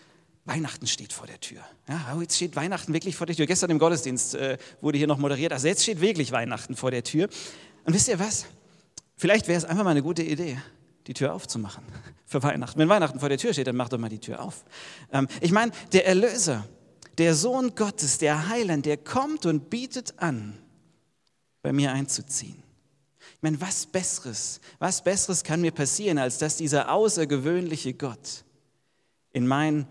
Weihnachten 0.47 0.87
steht 0.87 1.12
vor 1.12 1.26
der 1.26 1.38
Tür. 1.38 1.61
Ja, 1.88 2.14
oh, 2.16 2.21
jetzt 2.23 2.37
steht 2.37 2.56
Weihnachten 2.56 2.95
wirklich 2.95 3.14
vor 3.14 3.26
der 3.26 3.37
Tür. 3.37 3.47
Gestern 3.47 3.71
im 3.71 3.78
Gottesdienst 3.78 4.37
äh, 4.37 4.56
wurde 4.80 4.97
hier 4.97 5.06
noch 5.06 5.18
moderiert. 5.18 5.52
Also 5.52 5.66
jetzt 5.66 5.83
steht 5.83 6.00
wirklich 6.00 6.33
Weihnachten 6.33 6.76
vor 6.76 6.90
der 6.90 7.02
Tür. 7.02 7.28
Und 7.85 7.92
wisst 7.92 8.09
ihr 8.09 8.18
was? 8.18 8.47
Vielleicht 9.16 9.49
wäre 9.49 9.56
es 9.58 9.64
einfach 9.64 9.85
mal 9.85 9.90
eine 9.90 10.02
gute 10.02 10.23
Idee, 10.23 10.58
die 11.06 11.14
Tür 11.14 11.32
aufzumachen 11.35 11.85
für 12.26 12.42
Weihnachten. 12.42 12.78
Wenn 12.78 12.88
Weihnachten 12.88 13.18
vor 13.18 13.28
der 13.28 13.38
Tür 13.38 13.52
steht, 13.52 13.66
dann 13.66 13.76
mach 13.76 13.88
doch 13.88 13.99
mal 13.99 14.11
die 14.11 14.18
Tür 14.18 14.42
auf. 14.42 14.64
Ähm, 15.12 15.26
ich 15.40 15.52
meine, 15.52 15.73
der 15.92 16.06
Erlöser, 16.06 16.66
der 17.16 17.35
Sohn 17.35 17.75
Gottes, 17.75 18.18
der 18.18 18.49
Heiland, 18.49 18.85
der 18.85 18.99
kommt 18.99 19.46
und 19.46 19.70
bietet 19.70 20.14
an, 20.18 20.58
bei 21.62 21.73
mir 21.73 21.92
einzuziehen. 21.92 22.62
Ich 23.35 23.42
meine, 23.42 23.61
was 23.61 23.87
Besseres, 23.87 24.61
was 24.78 25.02
Besseres 25.02 25.44
kann 25.44 25.61
mir 25.62 25.73
passieren, 25.73 26.18
als 26.18 26.38
dass 26.38 26.56
dieser 26.56 26.92
außergewöhnliche 26.92 27.94
Gott 27.94 28.44
in, 29.32 29.46
mein, 29.46 29.87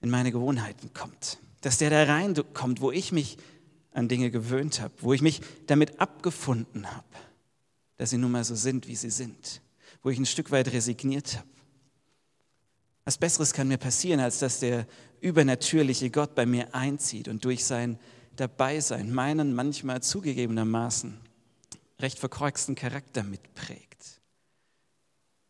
in 0.00 0.10
meine 0.10 0.30
Gewohnheiten 0.30 0.92
kommt. 0.94 1.38
Dass 1.62 1.78
der 1.78 1.90
da 1.90 2.04
reinkommt, 2.04 2.80
wo 2.80 2.92
ich 2.92 3.10
mich 3.10 3.38
an 3.92 4.08
Dinge 4.08 4.30
gewöhnt 4.30 4.80
habe, 4.80 4.94
wo 5.00 5.12
ich 5.12 5.22
mich 5.22 5.40
damit 5.66 6.00
abgefunden 6.00 6.94
habe 6.94 7.06
dass 7.98 8.10
sie 8.10 8.18
nun 8.18 8.30
mal 8.32 8.44
so 8.44 8.54
sind, 8.54 8.88
wie 8.88 8.96
sie 8.96 9.10
sind, 9.10 9.60
wo 10.02 10.08
ich 10.08 10.18
ein 10.18 10.26
Stück 10.26 10.50
weit 10.50 10.72
resigniert 10.72 11.36
habe. 11.36 11.48
Was 13.04 13.18
Besseres 13.18 13.52
kann 13.52 13.68
mir 13.68 13.78
passieren, 13.78 14.20
als 14.20 14.38
dass 14.38 14.60
der 14.60 14.86
übernatürliche 15.20 16.10
Gott 16.10 16.34
bei 16.34 16.46
mir 16.46 16.74
einzieht 16.74 17.28
und 17.28 17.44
durch 17.44 17.64
sein 17.64 17.98
Dabeisein 18.36 19.12
meinen 19.12 19.54
manchmal 19.54 20.02
zugegebenermaßen 20.02 21.18
recht 22.00 22.18
verkorksten 22.18 22.76
Charakter 22.76 23.24
mitprägt. 23.24 24.20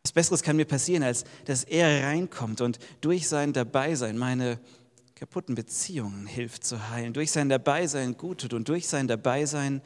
Was 0.02 0.12
Besseres 0.12 0.42
kann 0.42 0.56
mir 0.56 0.64
passieren, 0.64 1.02
als 1.02 1.24
dass 1.44 1.64
er 1.64 2.06
reinkommt 2.06 2.62
und 2.62 2.78
durch 3.02 3.28
sein 3.28 3.52
Dabeisein 3.52 4.16
meine 4.16 4.58
kaputten 5.16 5.54
Beziehungen 5.54 6.26
hilft 6.26 6.64
zu 6.64 6.88
heilen, 6.90 7.12
durch 7.12 7.30
sein 7.30 7.50
Dabeisein 7.50 8.16
gut 8.16 8.40
tut 8.40 8.54
und 8.54 8.68
durch 8.68 8.88
sein 8.88 9.06
Dabeisein 9.06 9.82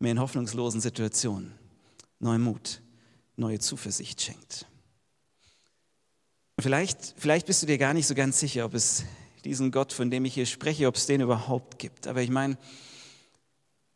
mir 0.00 0.10
in 0.10 0.18
hoffnungslosen 0.18 0.80
Situationen 0.80 1.52
neuen 2.18 2.42
Mut, 2.42 2.82
neue 3.36 3.58
Zuversicht 3.58 4.20
schenkt. 4.20 4.66
Vielleicht, 6.58 7.14
vielleicht 7.18 7.46
bist 7.46 7.62
du 7.62 7.66
dir 7.66 7.78
gar 7.78 7.92
nicht 7.92 8.06
so 8.06 8.14
ganz 8.14 8.40
sicher, 8.40 8.64
ob 8.64 8.74
es 8.74 9.04
diesen 9.44 9.70
Gott, 9.70 9.92
von 9.92 10.10
dem 10.10 10.24
ich 10.24 10.34
hier 10.34 10.46
spreche, 10.46 10.86
ob 10.86 10.96
es 10.96 11.06
den 11.06 11.20
überhaupt 11.20 11.78
gibt. 11.78 12.06
Aber 12.06 12.22
ich 12.22 12.30
meine, 12.30 12.56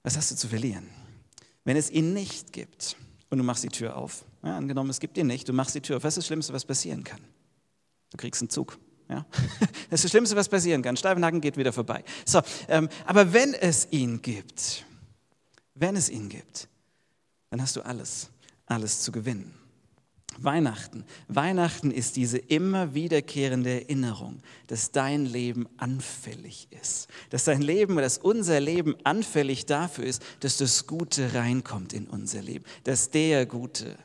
was 0.03 0.17
hast 0.17 0.31
du 0.31 0.37
zu 0.37 0.49
verlieren? 0.49 0.89
Wenn 1.65 1.77
es 1.77 1.91
ihn 1.91 2.13
nicht 2.13 2.53
gibt 2.53 2.97
und 3.31 3.39
du 3.39 3.45
machst 3.45 3.65
die 3.65 3.69
Tür 3.69 3.97
auf, 3.97 4.25
ja, 4.43 4.57
angenommen, 4.57 4.91
es 4.91 5.01
gibt 5.01 5.19
ihn 5.19 5.27
nicht, 5.27 5.49
du 5.49 5.53
machst 5.53 5.75
die 5.75 5.81
Tür 5.81 5.97
auf, 5.97 6.05
was 6.05 6.15
ist 6.15 6.19
das 6.19 6.27
Schlimmste, 6.27 6.53
was 6.53 6.65
passieren 6.65 7.05
kann? 7.05 7.21
Du 8.11 8.17
kriegst 8.17 8.43
einen 8.43 8.51
Zug. 8.51 8.79
Ja? 9.09 9.27
Das 9.91 9.99
ist 9.99 10.05
das 10.05 10.11
Schlimmste, 10.13 10.37
was 10.37 10.49
passieren 10.49 10.83
kann. 10.83 10.97
Steifen 10.97 11.41
geht 11.41 11.57
wieder 11.57 11.73
vorbei. 11.73 12.05
So, 12.25 12.41
ähm, 12.69 12.89
aber 13.07 13.33
wenn 13.33 13.55
es 13.55 13.89
ihn 13.91 14.23
gibt, 14.23 14.87
wenn 15.75 15.97
es 15.97 16.09
ihn 16.09 16.29
gibt, 16.29 16.69
dann 17.51 17.61
hast 17.61 17.77
du 17.77 17.83
alles, 17.83 18.31
alles 18.67 19.03
zu 19.03 19.13
gewinnen. 19.13 19.55
Weihnachten. 20.39 21.05
Weihnachten 21.29 21.91
ist 21.91 22.17
diese 22.17 22.39
immer 22.39 22.95
wiederkehrende 22.95 23.83
Erinnerung, 23.83 24.41
dass 24.69 24.93
dein 24.93 25.27
Leben 25.27 25.69
anfällig 25.77 26.69
ist. 26.71 27.09
Dass 27.31 27.45
dein 27.45 27.63
Leben, 27.63 27.97
dass 27.97 28.19
unser 28.19 28.61
Leben 28.61 28.95
anfällig 29.05 29.67
dafür 29.67 30.05
ist, 30.05 30.23
dass 30.41 30.57
das 30.57 30.87
Gute 30.87 31.35
reinkommt 31.35 31.93
in 31.93 32.07
unser 32.07 32.43
Leben. 32.43 32.65
Dass 32.85 33.11
der 33.11 33.45
Gute, 33.45 33.97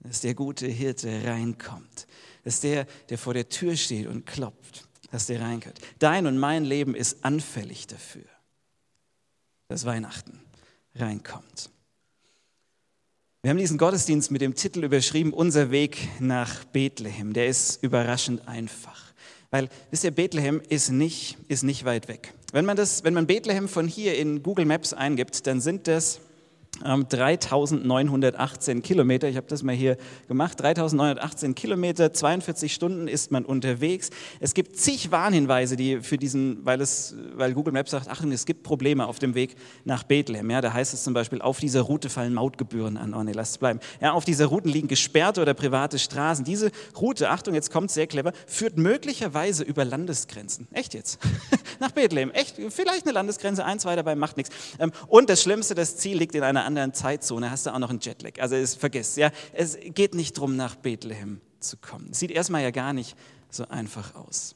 dass 0.00 0.20
der 0.20 0.34
gute 0.34 0.66
Hirte 0.66 1.24
reinkommt. 1.24 2.06
Dass 2.44 2.60
der, 2.60 2.86
der 3.08 3.16
vor 3.18 3.32
der 3.32 3.48
Tür 3.48 3.76
steht 3.76 4.08
und 4.08 4.26
klopft, 4.26 4.88
dass 5.10 5.26
der 5.26 5.40
reinkommt. 5.40 5.78
Dein 6.00 6.26
und 6.26 6.38
mein 6.38 6.64
Leben 6.64 6.94
ist 6.94 7.24
anfällig 7.24 7.86
dafür, 7.86 8.24
dass 9.68 9.86
Weihnachten 9.86 10.40
reinkommt. 10.96 11.70
Wir 13.44 13.50
haben 13.50 13.58
diesen 13.58 13.76
Gottesdienst 13.76 14.30
mit 14.30 14.40
dem 14.40 14.54
Titel 14.54 14.84
überschrieben, 14.84 15.32
Unser 15.32 15.72
Weg 15.72 15.98
nach 16.20 16.62
Bethlehem. 16.66 17.32
Der 17.32 17.48
ist 17.48 17.82
überraschend 17.82 18.46
einfach. 18.46 19.12
Weil, 19.50 19.68
wisst 19.90 20.04
ihr, 20.04 20.12
Bethlehem 20.12 20.62
ist 20.68 20.90
nicht, 20.90 21.36
ist 21.48 21.64
nicht 21.64 21.84
weit 21.84 22.06
weg. 22.06 22.34
Wenn 22.52 22.64
man, 22.64 22.76
das, 22.76 23.02
wenn 23.02 23.14
man 23.14 23.26
Bethlehem 23.26 23.66
von 23.66 23.88
hier 23.88 24.16
in 24.16 24.44
Google 24.44 24.64
Maps 24.64 24.92
eingibt, 24.92 25.44
dann 25.48 25.60
sind 25.60 25.88
das 25.88 26.20
3918 26.82 28.76
ähm, 28.76 28.82
Kilometer, 28.82 29.28
ich 29.28 29.36
habe 29.36 29.46
das 29.46 29.62
mal 29.62 29.74
hier 29.74 29.96
gemacht, 30.28 30.60
3918 30.60 31.54
Kilometer, 31.54 32.12
42 32.12 32.72
Stunden 32.72 33.08
ist 33.08 33.30
man 33.30 33.44
unterwegs. 33.44 34.10
Es 34.40 34.54
gibt 34.54 34.76
zig 34.76 35.10
Warnhinweise, 35.10 35.76
die 35.76 36.00
für 36.00 36.18
diesen, 36.18 36.64
weil, 36.64 36.80
es, 36.80 37.14
weil 37.34 37.54
Google 37.54 37.72
Maps 37.72 37.92
sagt, 37.92 38.08
Achtung, 38.08 38.32
es 38.32 38.46
gibt 38.46 38.62
Probleme 38.62 39.06
auf 39.06 39.18
dem 39.18 39.34
Weg 39.34 39.54
nach 39.84 40.02
Bethlehem. 40.02 40.50
Ja, 40.50 40.60
da 40.60 40.72
heißt 40.72 40.92
es 40.94 41.04
zum 41.04 41.14
Beispiel, 41.14 41.40
auf 41.40 41.60
dieser 41.60 41.82
Route 41.82 42.08
fallen 42.08 42.34
Mautgebühren 42.34 42.96
an. 42.96 43.14
Oh 43.14 43.22
nee, 43.22 43.32
lasst 43.32 43.52
es 43.52 43.58
bleiben. 43.58 43.80
Ja, 44.00 44.12
auf 44.12 44.24
dieser 44.24 44.46
Route 44.46 44.68
liegen 44.68 44.88
gesperrte 44.88 45.40
oder 45.40 45.54
private 45.54 45.98
Straßen. 45.98 46.44
Diese 46.44 46.70
Route, 47.00 47.30
Achtung, 47.30 47.54
jetzt 47.54 47.70
kommt 47.70 47.90
sehr 47.90 48.06
clever, 48.06 48.32
führt 48.46 48.76
möglicherweise 48.76 49.62
über 49.64 49.84
Landesgrenzen. 49.84 50.68
Echt 50.72 50.94
jetzt? 50.94 51.18
nach 51.80 51.92
Bethlehem. 51.92 52.30
Echt? 52.30 52.56
Vielleicht 52.70 53.04
eine 53.04 53.12
Landesgrenze, 53.12 53.64
ein, 53.64 53.78
zwei 53.78 53.96
dabei, 53.96 54.16
macht 54.16 54.36
nichts. 54.36 54.54
Ähm, 54.78 54.92
und 55.06 55.30
das 55.30 55.42
Schlimmste, 55.42 55.74
das 55.74 55.96
Ziel 55.96 56.18
liegt 56.18 56.34
in 56.34 56.42
einer 56.42 56.64
anderen 56.64 56.71
Zeitzone, 56.92 57.50
hast 57.50 57.66
du 57.66 57.74
auch 57.74 57.78
noch 57.78 57.90
einen 57.90 58.00
Jetlag. 58.00 58.40
Also 58.40 58.56
es, 58.56 58.74
vergiss, 58.74 59.16
ja, 59.16 59.30
es 59.52 59.78
geht 59.80 60.14
nicht 60.14 60.36
darum, 60.36 60.56
nach 60.56 60.76
Bethlehem 60.76 61.40
zu 61.60 61.76
kommen. 61.76 62.12
Sieht 62.12 62.30
erstmal 62.30 62.62
ja 62.62 62.70
gar 62.70 62.92
nicht 62.92 63.16
so 63.50 63.68
einfach 63.68 64.14
aus. 64.14 64.54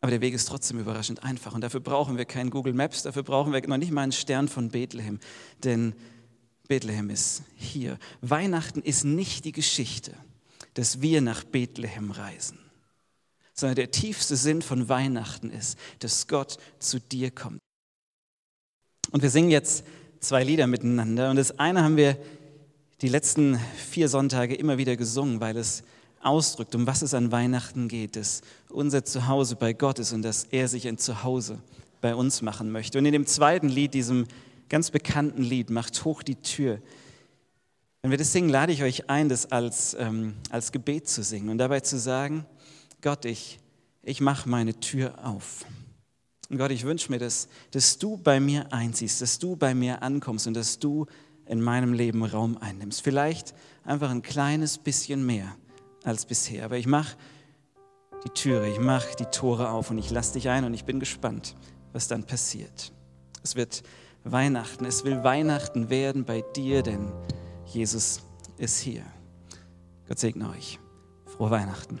Aber 0.00 0.10
der 0.10 0.20
Weg 0.20 0.32
ist 0.32 0.48
trotzdem 0.48 0.78
überraschend 0.78 1.22
einfach 1.22 1.54
und 1.54 1.60
dafür 1.60 1.80
brauchen 1.80 2.16
wir 2.16 2.24
keinen 2.24 2.50
Google 2.50 2.72
Maps, 2.72 3.02
dafür 3.02 3.22
brauchen 3.22 3.52
wir 3.52 3.66
noch 3.68 3.76
nicht 3.76 3.92
mal 3.92 4.02
einen 4.02 4.12
Stern 4.12 4.48
von 4.48 4.70
Bethlehem, 4.70 5.20
denn 5.62 5.94
Bethlehem 6.68 7.10
ist 7.10 7.42
hier. 7.56 7.98
Weihnachten 8.22 8.80
ist 8.80 9.04
nicht 9.04 9.44
die 9.44 9.52
Geschichte, 9.52 10.14
dass 10.74 11.02
wir 11.02 11.20
nach 11.20 11.44
Bethlehem 11.44 12.12
reisen, 12.12 12.58
sondern 13.52 13.76
der 13.76 13.90
tiefste 13.90 14.36
Sinn 14.36 14.62
von 14.62 14.88
Weihnachten 14.88 15.50
ist, 15.50 15.78
dass 15.98 16.28
Gott 16.28 16.56
zu 16.78 16.98
dir 16.98 17.30
kommt. 17.30 17.58
Und 19.10 19.22
wir 19.22 19.30
singen 19.30 19.50
jetzt 19.50 19.84
zwei 20.20 20.44
Lieder 20.44 20.66
miteinander. 20.66 21.30
Und 21.30 21.36
das 21.36 21.58
eine 21.58 21.82
haben 21.82 21.96
wir 21.96 22.16
die 23.00 23.08
letzten 23.08 23.58
vier 23.76 24.08
Sonntage 24.08 24.54
immer 24.54 24.78
wieder 24.78 24.96
gesungen, 24.96 25.40
weil 25.40 25.56
es 25.56 25.82
ausdrückt, 26.22 26.74
um 26.74 26.86
was 26.86 27.02
es 27.02 27.14
an 27.14 27.32
Weihnachten 27.32 27.88
geht, 27.88 28.16
dass 28.16 28.42
unser 28.68 29.04
Zuhause 29.04 29.56
bei 29.56 29.72
Gott 29.72 29.98
ist 29.98 30.12
und 30.12 30.22
dass 30.22 30.44
er 30.44 30.68
sich 30.68 30.86
ein 30.86 30.98
Zuhause 30.98 31.58
bei 32.02 32.14
uns 32.14 32.42
machen 32.42 32.70
möchte. 32.70 32.98
Und 32.98 33.06
in 33.06 33.12
dem 33.12 33.26
zweiten 33.26 33.68
Lied, 33.68 33.94
diesem 33.94 34.26
ganz 34.68 34.90
bekannten 34.90 35.42
Lied, 35.42 35.70
Macht 35.70 36.04
hoch 36.04 36.22
die 36.22 36.36
Tür, 36.36 36.80
Wenn 38.02 38.10
wir 38.10 38.18
das 38.18 38.32
singen, 38.32 38.48
lade 38.48 38.72
ich 38.72 38.82
euch 38.82 39.10
ein, 39.10 39.28
das 39.28 39.52
als, 39.52 39.94
ähm, 39.98 40.34
als 40.50 40.72
Gebet 40.72 41.08
zu 41.08 41.22
singen 41.22 41.50
und 41.50 41.58
dabei 41.58 41.80
zu 41.80 41.98
sagen, 41.98 42.46
Gott, 43.02 43.24
ich, 43.24 43.58
ich 44.02 44.20
mache 44.20 44.48
meine 44.48 44.78
Tür 44.78 45.14
auf. 45.22 45.66
Und 46.50 46.58
Gott, 46.58 46.72
ich 46.72 46.84
wünsche 46.84 47.10
mir, 47.12 47.18
dass, 47.18 47.48
dass 47.70 47.96
du 47.96 48.16
bei 48.16 48.40
mir 48.40 48.72
einziehst, 48.72 49.22
dass 49.22 49.38
du 49.38 49.54
bei 49.54 49.72
mir 49.72 50.02
ankommst 50.02 50.48
und 50.48 50.54
dass 50.54 50.80
du 50.80 51.06
in 51.46 51.60
meinem 51.60 51.92
Leben 51.92 52.24
Raum 52.24 52.58
einnimmst. 52.58 53.02
Vielleicht 53.02 53.54
einfach 53.84 54.10
ein 54.10 54.22
kleines 54.22 54.76
bisschen 54.76 55.24
mehr 55.24 55.54
als 56.04 56.26
bisher. 56.26 56.64
Aber 56.64 56.76
ich 56.76 56.86
mache 56.86 57.16
die 58.24 58.30
Türe, 58.30 58.68
ich 58.68 58.80
mache 58.80 59.16
die 59.16 59.26
Tore 59.26 59.70
auf 59.70 59.90
und 59.90 59.98
ich 59.98 60.10
lasse 60.10 60.34
dich 60.34 60.48
ein 60.48 60.64
und 60.64 60.74
ich 60.74 60.84
bin 60.84 61.00
gespannt, 61.00 61.54
was 61.92 62.08
dann 62.08 62.24
passiert. 62.24 62.92
Es 63.42 63.54
wird 63.54 63.82
Weihnachten, 64.24 64.84
es 64.84 65.04
will 65.04 65.22
Weihnachten 65.22 65.88
werden 65.88 66.24
bei 66.24 66.42
dir, 66.54 66.82
denn 66.82 67.12
Jesus 67.64 68.22
ist 68.58 68.80
hier. 68.80 69.04
Gott 70.08 70.18
segne 70.18 70.50
euch. 70.50 70.78
Frohe 71.24 71.50
Weihnachten. 71.50 72.00